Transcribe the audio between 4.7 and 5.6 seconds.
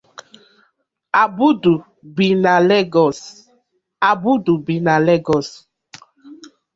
na Lagos.